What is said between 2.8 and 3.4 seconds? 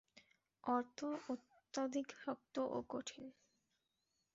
কঠিন।